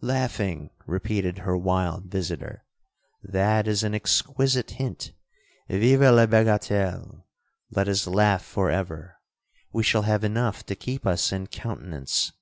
'—'Laughing!' 0.00 0.70
repeated 0.86 1.40
her 1.40 1.54
wild 1.54 2.06
visitor; 2.06 2.64
'that 3.22 3.68
is 3.68 3.82
an 3.82 3.94
exquisite 3.94 4.70
hint—vive 4.70 6.00
la 6.00 6.24
bagatelle! 6.24 7.26
Let 7.70 7.88
us 7.88 8.06
laugh 8.06 8.42
for 8.42 8.70
ever!—we 8.70 9.82
shall 9.82 10.00
have 10.08 10.24
enough 10.24 10.64
to 10.64 10.74
keep 10.74 11.06
us 11.06 11.30
in 11.30 11.46
countenance. 11.48 12.32